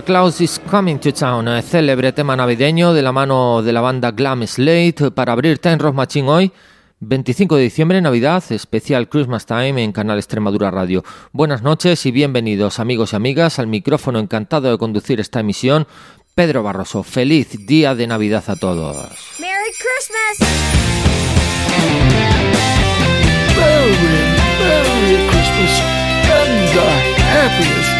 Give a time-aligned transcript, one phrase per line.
[0.00, 3.82] Santa Claus is Coming to Town, eh, célebre tema navideño de la mano de la
[3.82, 6.52] banda Glam Slate para abrir Time Rock Machine hoy,
[7.00, 11.04] 25 de diciembre, Navidad, especial Christmas Time en Canal Extremadura Radio.
[11.32, 15.86] Buenas noches y bienvenidos amigos y amigas al micrófono encantado de conducir esta emisión.
[16.34, 18.96] Pedro Barroso, feliz día de Navidad a todos.
[19.38, 20.48] Merry Christmas.
[23.54, 23.92] Merry,
[24.60, 25.80] Merry Christmas
[26.30, 27.99] and the happiest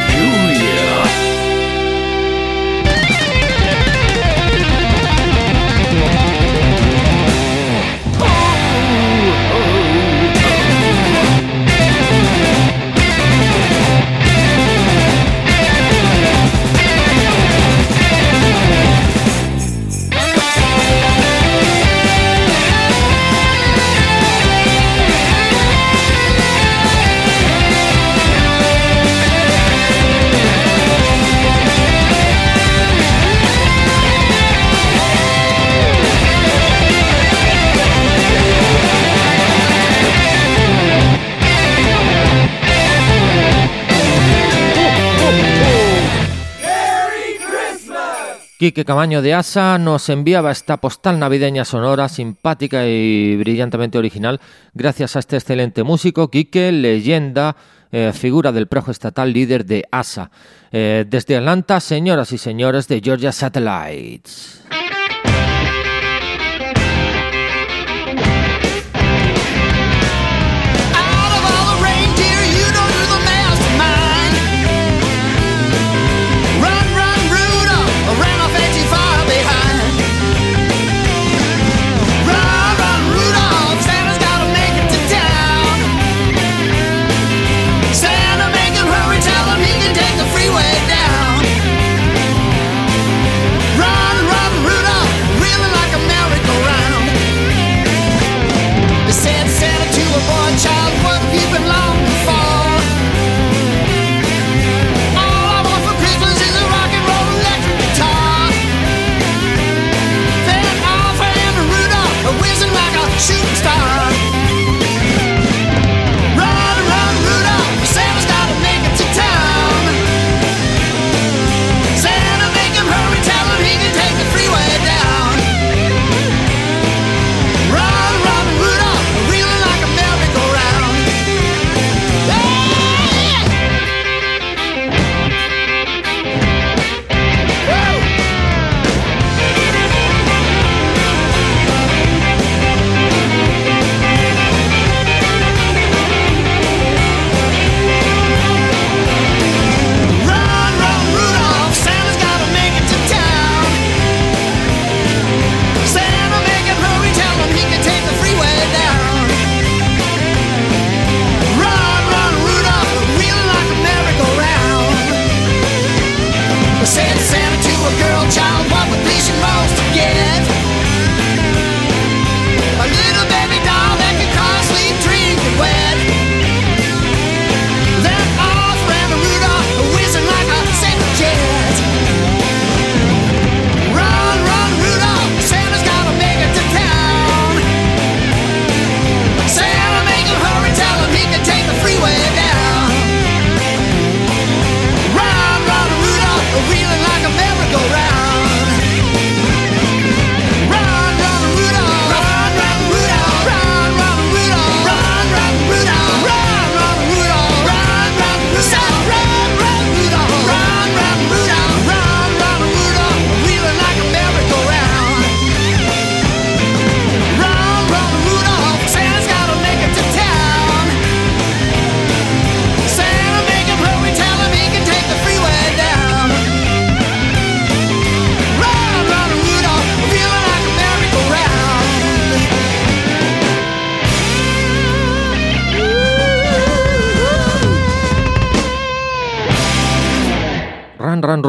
[48.71, 54.41] Quique Camaño de Asa nos enviaba esta postal navideña sonora, simpática y brillantemente original,
[54.75, 57.57] gracias a este excelente músico, Quique, leyenda,
[57.91, 60.31] eh, figura del projo estatal líder de ASA.
[60.71, 64.63] Eh, desde Atlanta, señoras y señores de Georgia Satellites.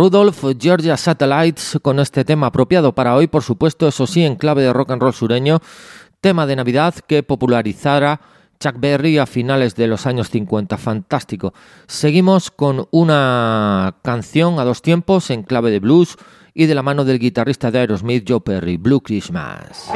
[0.02, 4.64] Rudolph, Georgia Satellites, con este tema apropiado para hoy, por supuesto, eso sí, en clave
[4.64, 5.60] de rock and roll sureño,
[6.22, 8.20] tema de Navidad que popularizara
[8.60, 10.80] Chuck Berry a finales de los años 50.
[10.80, 11.54] Fantástico.
[11.86, 16.18] Seguimos con una canción a dos tiempos en clave de blues
[16.56, 19.88] y de la mano del guitarrista de Aerosmith, Joe Perry, Blue Christmas.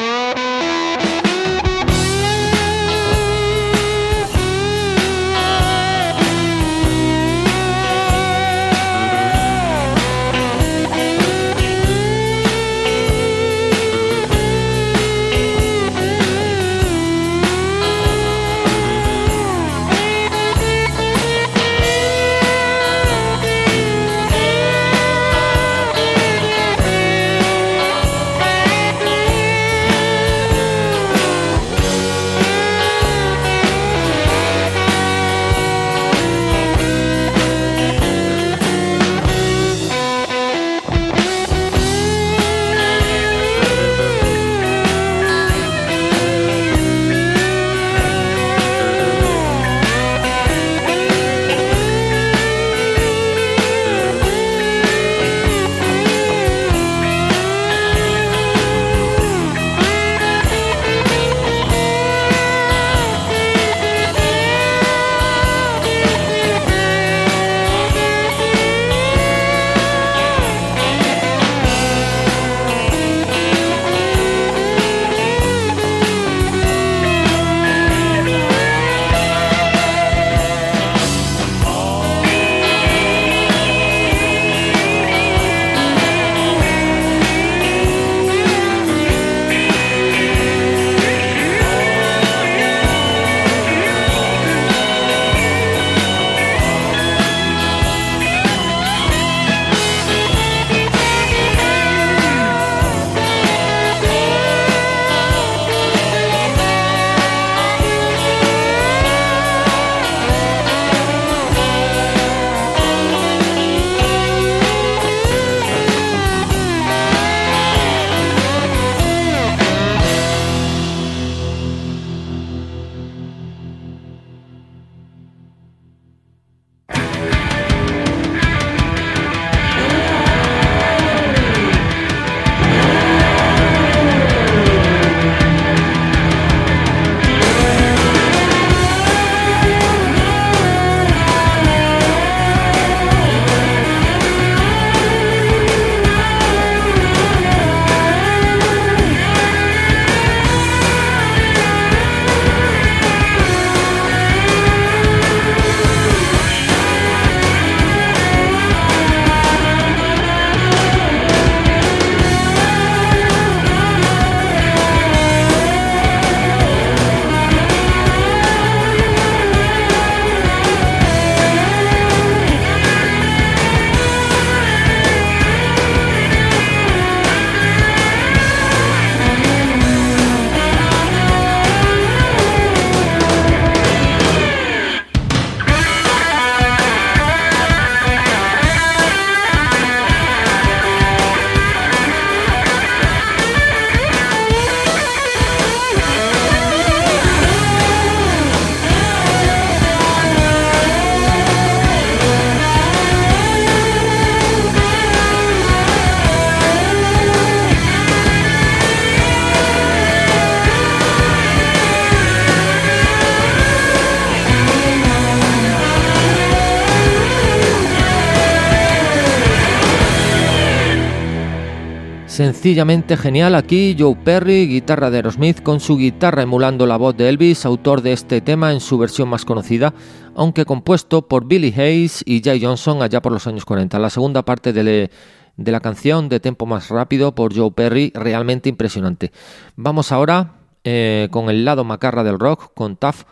[222.35, 227.29] Sencillamente genial aquí Joe Perry, guitarra de Aerosmith, con su guitarra emulando la voz de
[227.29, 229.93] Elvis, autor de este tema en su versión más conocida,
[230.35, 233.97] aunque compuesto por Billy Hayes y Jay Johnson allá por los años 40.
[233.99, 235.09] La segunda parte de,
[235.55, 239.31] la canción de tempo más rápido por Joe Perry, realmente impresionante.
[239.77, 243.23] Vamos ahora eh, con el lado macarra del rock, con Tough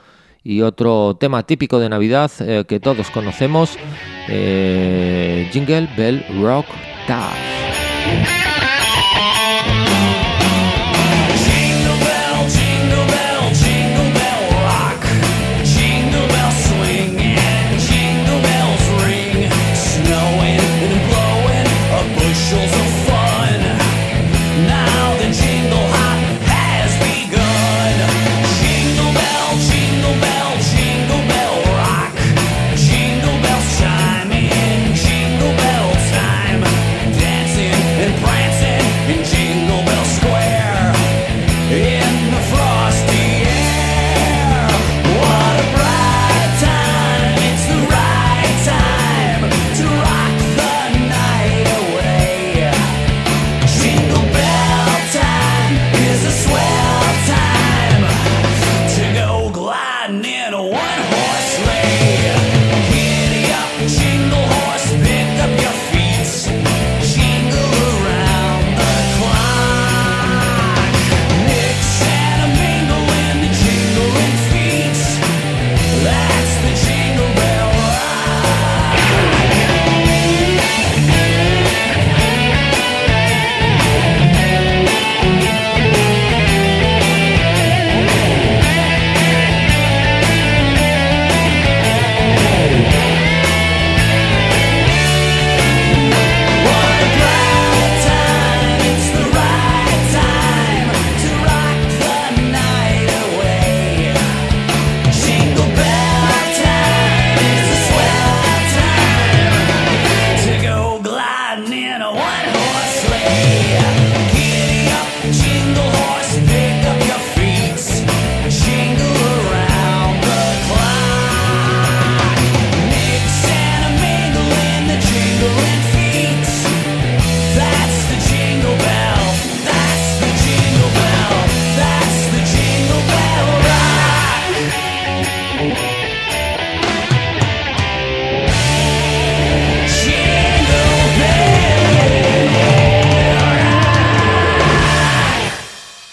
[0.45, 3.77] y otro tema típico de Navidad eh, que todos conocemos,
[4.29, 6.67] eh, Jingle Bell Rock
[7.05, 8.42] Tough.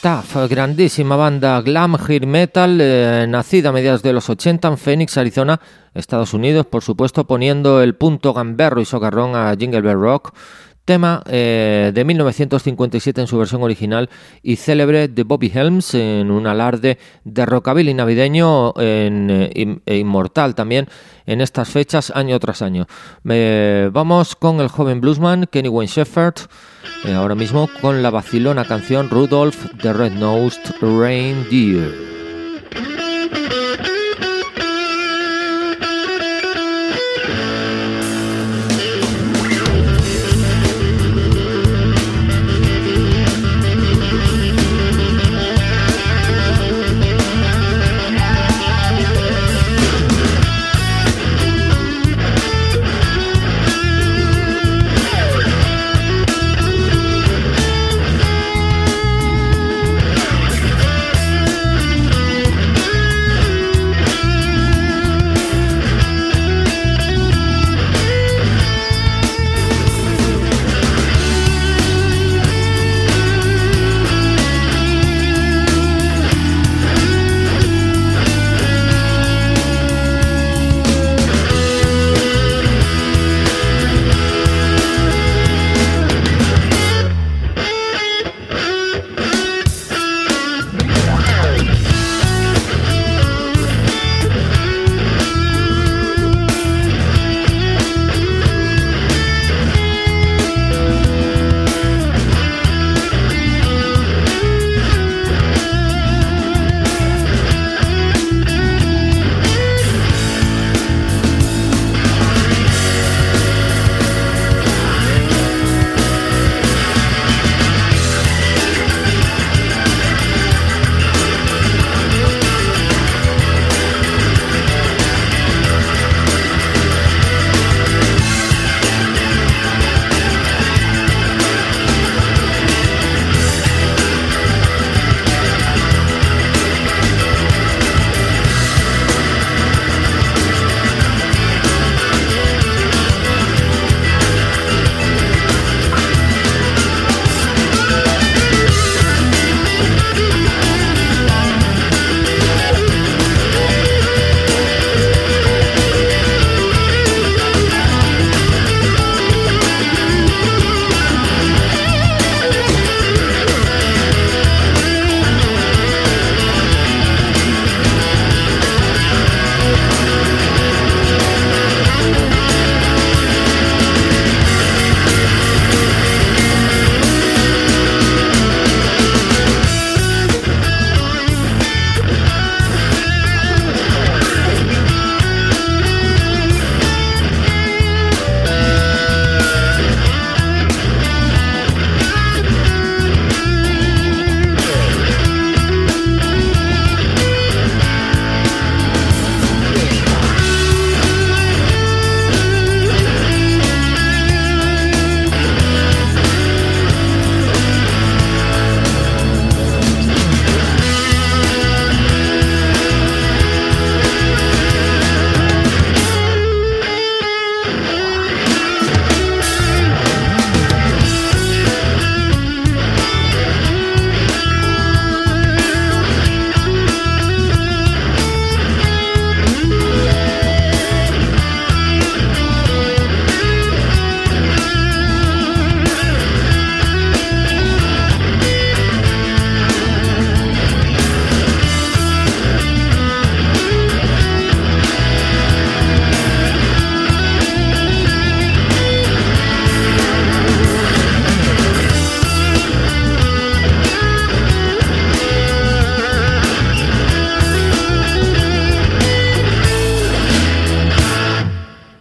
[0.01, 5.19] Tough, grandísima banda glam hair metal, eh, nacida a mediados de los 80 en Phoenix,
[5.19, 5.61] Arizona,
[5.93, 10.33] Estados Unidos, por supuesto poniendo el punto gamberro y socarrón a Jingle Bell Rock,
[10.85, 14.11] tema eh, de 1957 en su versión original
[14.43, 20.55] y célebre de Bobby Helms en un alarde de rockabilly navideño en, eh, e inmortal
[20.55, 20.89] también
[21.27, 22.87] en estas fechas año tras año.
[23.23, 26.35] vamos con el joven bluesman Kenny Wayne Shepherd.
[27.05, 32.20] Eh, ahora mismo con la vacilona canción Rudolph the Red-Nosed Reindeer.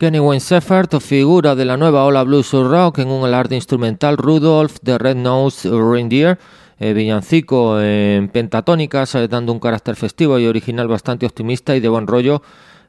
[0.09, 4.77] Kenny Wayne Shepherd, figura de la nueva ola blues rock en un alarde instrumental Rudolph
[4.83, 6.39] the Red-Nosed Reindeer,
[6.79, 11.89] eh, villancico en pentatónicas, eh, dando un carácter festivo y original bastante optimista y de
[11.89, 12.41] buen rollo.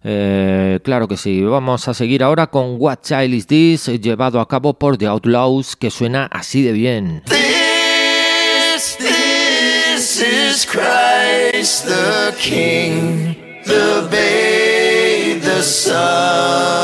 [0.02, 1.42] Eh, claro que sí.
[1.42, 5.76] Vamos a seguir ahora con What Child Is This, llevado a cabo por The Outlaws,
[5.76, 7.22] que suena así de bien.
[7.26, 13.34] This, this is Christ the King,
[13.66, 16.79] the babe, the Son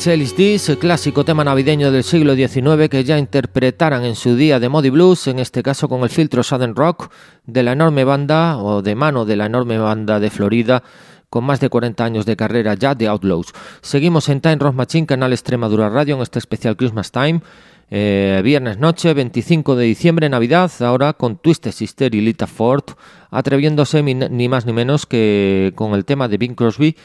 [0.00, 4.14] What Shell Is This, el clásico tema navideño del siglo XIX que ya interpretaran en
[4.14, 7.12] su día de Modi Blues, en este caso con el filtro Southern Rock
[7.44, 10.82] de la enorme banda o de mano de la enorme banda de Florida
[11.28, 13.52] con más de 40 años de carrera ya de Outlaws.
[13.82, 17.42] Seguimos en Time Rock Machine, canal Extremadura Radio en este especial Christmas Time.
[17.90, 22.84] Eh, viernes noche, 25 de diciembre, Navidad, ahora con Twisted Sister y Lita Ford,
[23.30, 26.96] atreviéndose ni más ni menos que con el tema de Bing Crosby,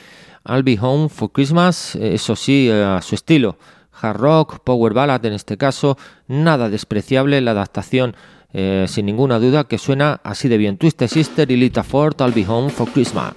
[0.46, 3.58] I'll Be Home for Christmas, eso sí, eh, a su estilo,
[3.92, 8.16] hard rock, power ballad en este caso, nada despreciable, la adaptación
[8.58, 10.78] eh, sin ninguna duda que suena así de bien.
[10.78, 12.16] Twisted Sister y Lita Ford.
[12.22, 13.36] I'll be home for Christmas.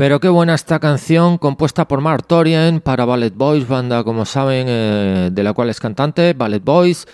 [0.00, 4.64] Pero qué buena esta canción compuesta por Mark Torian para Ballet Boys, banda como saben
[4.66, 7.06] eh, de la cual es cantante, Ballet Boys,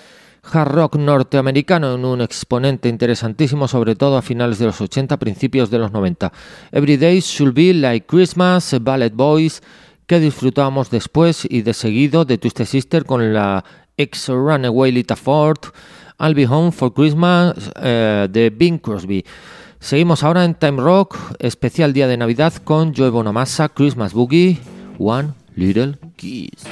[0.45, 5.69] hard rock norteamericano en un exponente interesantísimo sobre todo a finales de los 80, principios
[5.69, 6.33] de los 90.
[6.71, 9.65] Every Day Should Be Like Christmas, Ballet Boys,
[10.07, 13.65] que disfrutábamos después y de seguido de Twisted Sister con la
[13.97, 15.59] ex Runaway Lita Ford,
[16.21, 19.25] I'll Be Home for Christmas eh, de Bing Crosby.
[19.87, 24.59] Seguimos ahora en Time Rock, especial día de Navidad con Joe Bonamassa, Christmas Boogie,
[24.99, 26.65] One Little Kiss.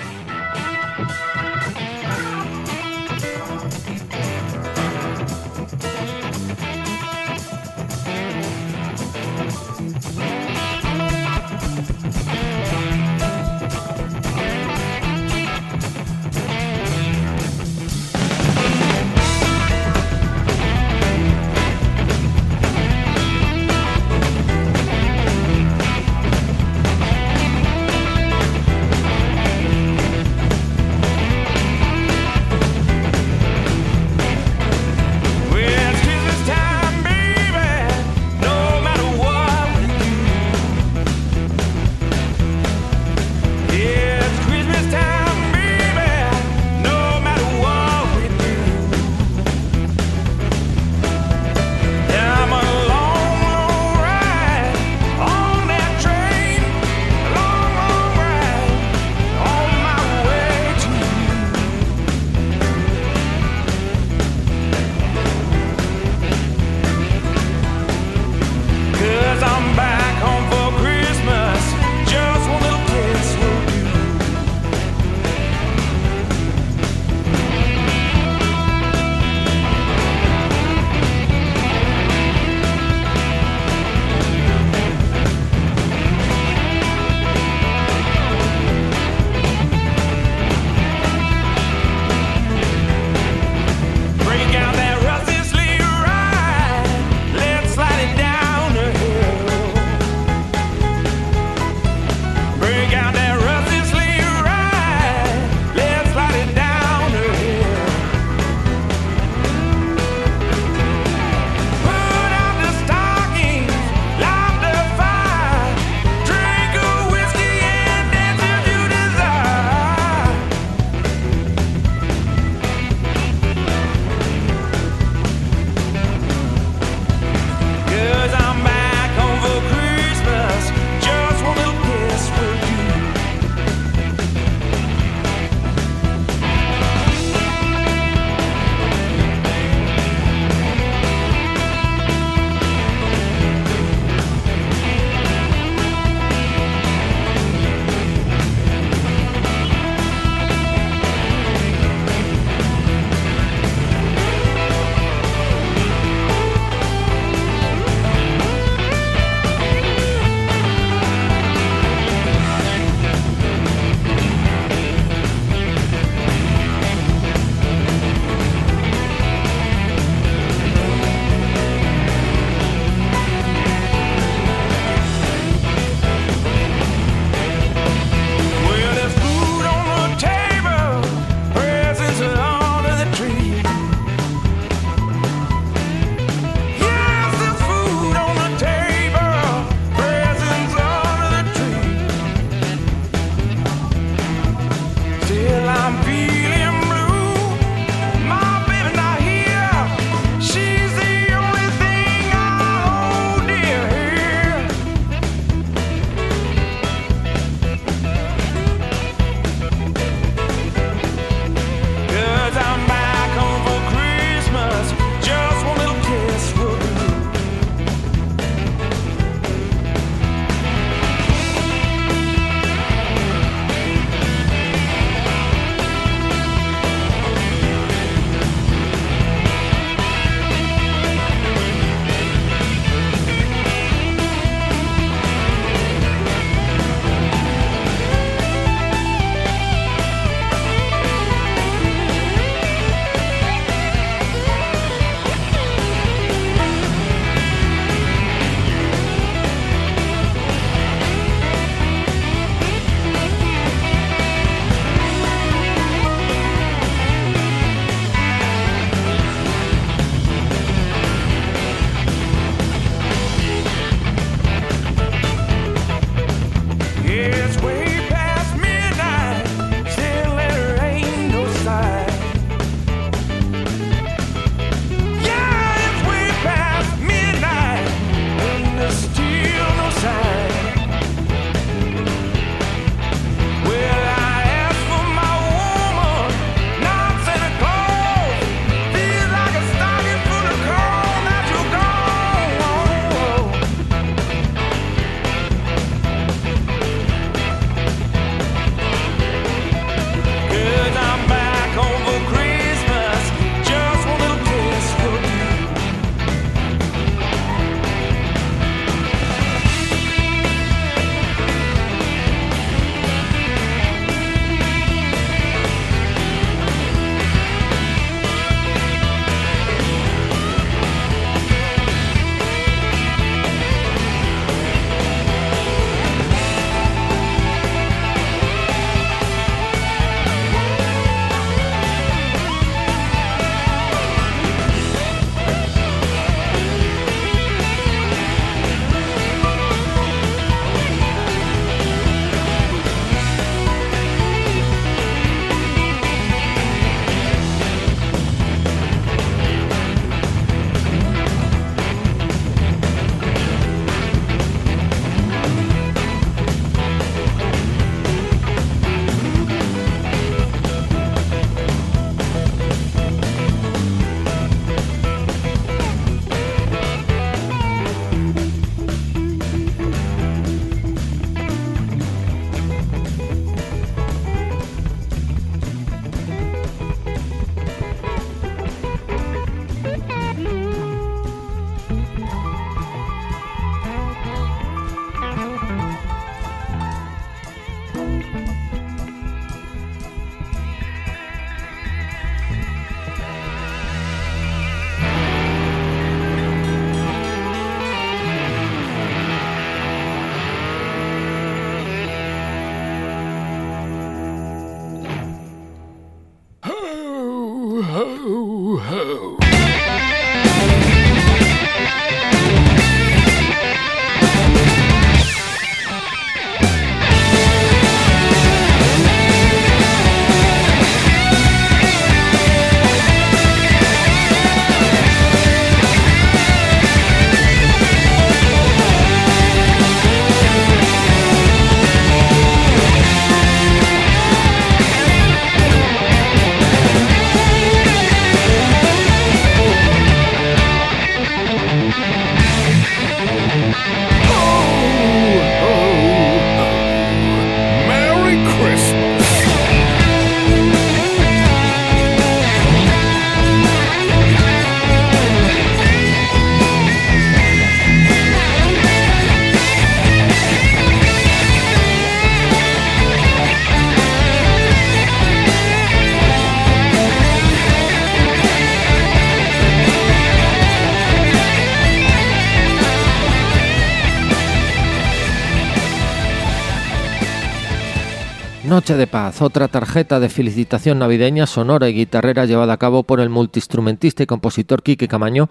[478.93, 483.31] De Paz, otra tarjeta de felicitación navideña sonora y guitarrera llevada a cabo por el
[483.31, 485.49] multiinstrumentista y compositor Quique Camaño,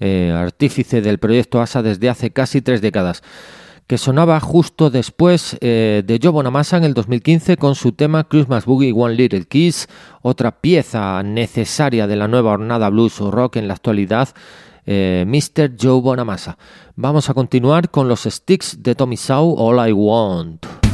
[0.00, 3.22] eh, artífice del proyecto ASA desde hace casi tres décadas,
[3.86, 8.66] que sonaba justo después eh, de Joe Bonamassa en el 2015 con su tema Christmas
[8.66, 9.88] Boogie One Little Kiss,
[10.20, 14.28] otra pieza necesaria de la nueva hornada blues o rock en la actualidad,
[14.84, 15.72] eh, Mr.
[15.80, 16.58] Joe Bonamassa.
[16.96, 20.93] Vamos a continuar con los sticks de Tommy Shaw, All I Want.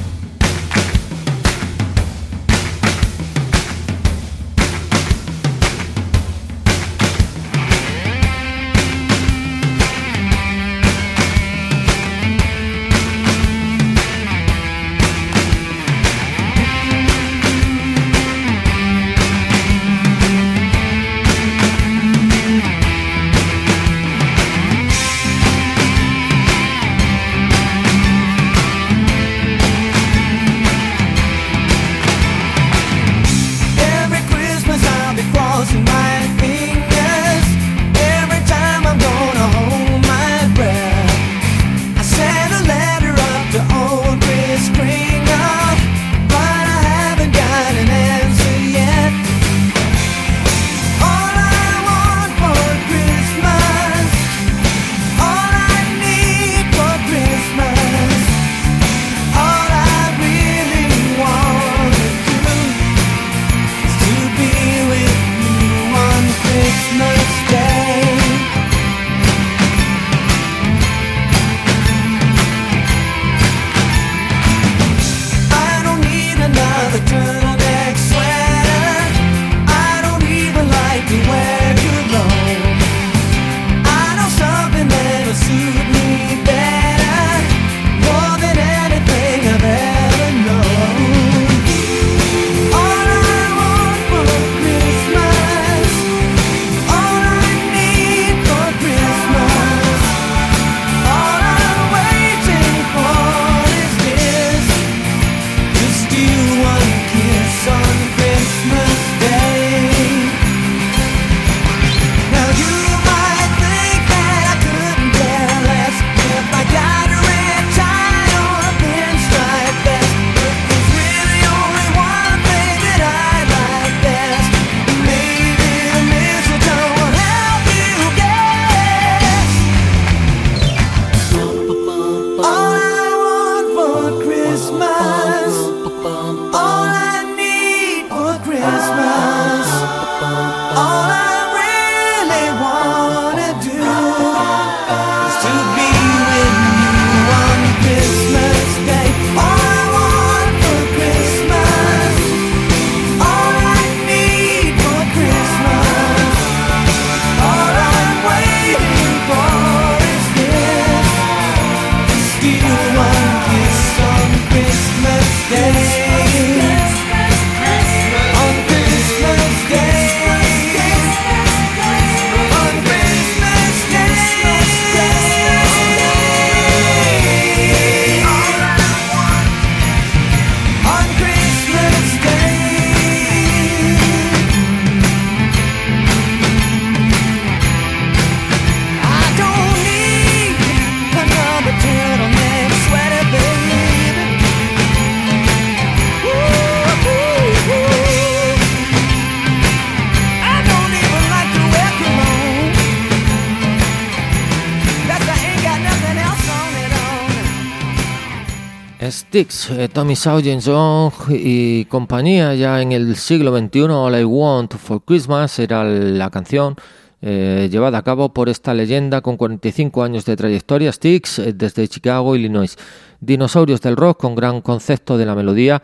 [209.31, 214.74] Sticks, eh, Tommy James Young y compañía ya en el siglo XXI, All I Want
[214.74, 216.74] for Christmas era la canción
[217.22, 221.87] eh, llevada a cabo por esta leyenda con 45 años de trayectoria, Sticks, eh, desde
[221.87, 222.76] Chicago, Illinois.
[223.20, 225.81] Dinosaurios del rock con gran concepto de la melodía,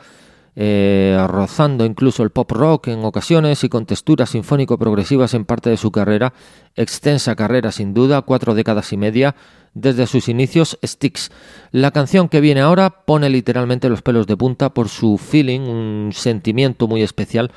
[0.57, 5.93] rozando incluso el pop rock en ocasiones y con texturas sinfónico-progresivas en parte de su
[5.93, 6.33] carrera,
[6.75, 9.37] extensa carrera sin duda, cuatro décadas y media,
[9.77, 11.31] desde sus inicios, Sticks.
[11.71, 16.11] La canción que viene ahora pone literalmente los pelos de punta por su feeling, un
[16.15, 17.53] sentimiento muy especial,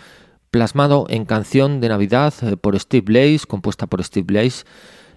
[0.51, 4.65] plasmado en canción de Navidad eh, por Steve Blaze, compuesta por Steve Blaze,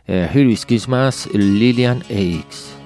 [0.07, 2.82] eh, Here is Christmas, Lillian Aix.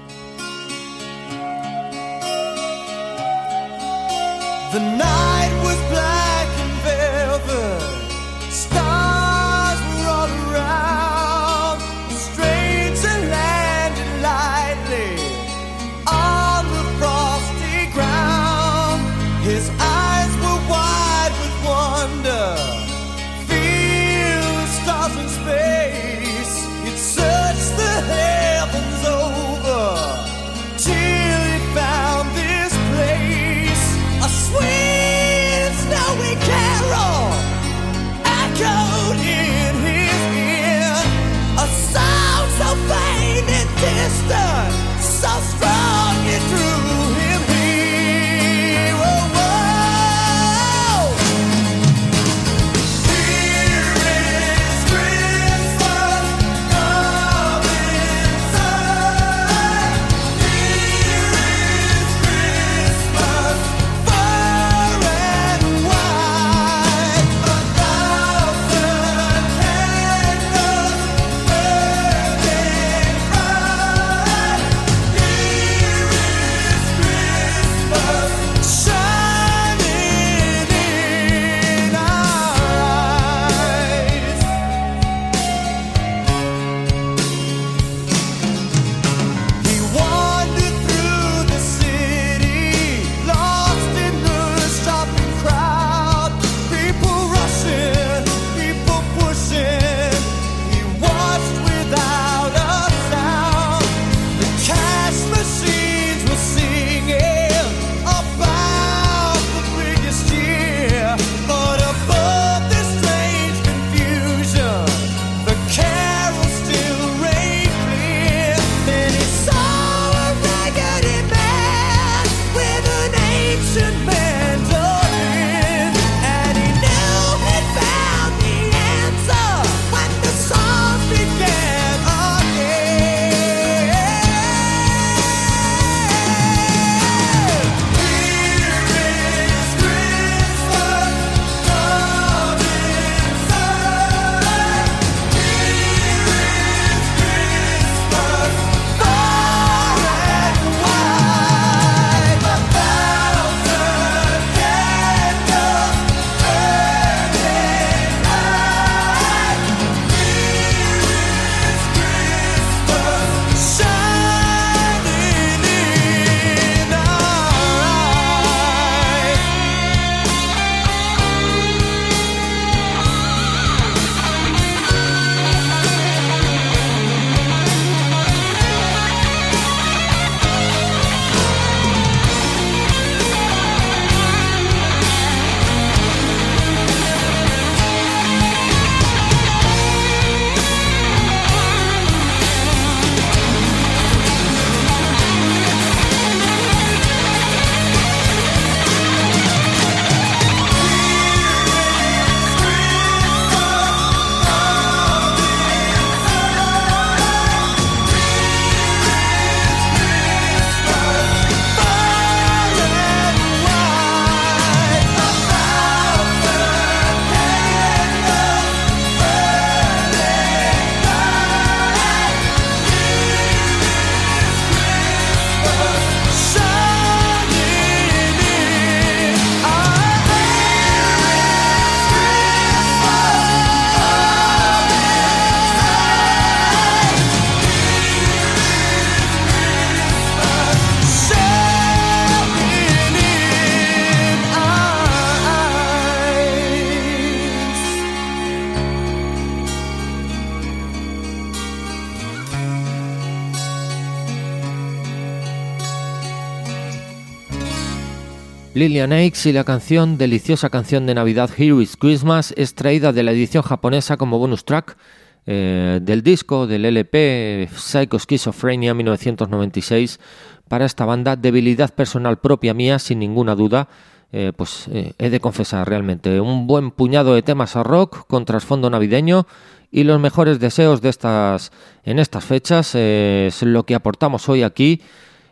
[258.88, 263.32] Lillian Aix y la canción, deliciosa canción de Navidad Here is Christmas, extraída de la
[263.32, 264.96] edición japonesa como bonus track
[265.44, 270.20] eh, del disco del LP Psycho Schizophrenia 1996
[270.68, 273.88] para esta banda, debilidad personal propia mía, sin ninguna duda.
[274.30, 278.44] Eh, pues eh, he de confesar realmente un buen puñado de temas a rock con
[278.44, 279.48] trasfondo navideño
[279.90, 281.72] y los mejores deseos de estas
[282.04, 285.00] en estas fechas es lo que aportamos hoy aquí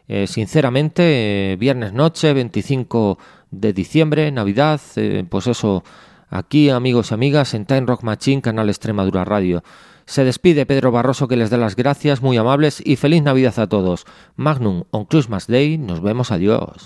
[0.07, 3.19] eh, sinceramente, eh, viernes noche, 25
[3.51, 5.83] de diciembre, Navidad, eh, pues eso,
[6.29, 9.63] aquí amigos y amigas en Time Rock Machine, Canal Extremadura Radio.
[10.07, 13.69] Se despide Pedro Barroso que les da las gracias, muy amables y feliz Navidad a
[13.69, 14.05] todos.
[14.37, 16.85] Magnum on Christmas Day, nos vemos, adiós.